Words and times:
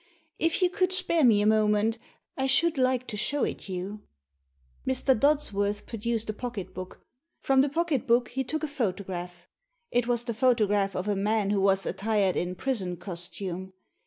If 0.39 0.63
you 0.63 0.71
could 0.71 0.91
spare 0.91 1.23
me 1.23 1.43
a 1.43 1.45
moment 1.45 1.99
I 2.35 2.47
should 2.47 2.75
like 2.79 3.05
to 3.05 3.15
show 3.15 3.43
it 3.43 3.69
you." 3.69 4.01
Mr. 4.83 5.13
Dodsworth 5.15 5.85
produced 5.85 6.27
a 6.27 6.33
pocket 6.33 6.73
book. 6.73 7.05
From 7.39 7.61
the 7.61 7.69
pocket 7.69 8.07
book 8.07 8.29
he 8.29 8.43
took 8.43 8.63
a 8.63 8.67
photograph. 8.67 9.47
It 9.91 10.07
was 10.07 10.23
the 10.23 10.33
photograph 10.33 10.95
of 10.95 11.07
a 11.07 11.15
man 11.15 11.51
who 11.51 11.61
was 11.61 11.85
attired 11.85 12.35
in 12.35 12.55
prison 12.55 12.97
costume. 12.97 13.73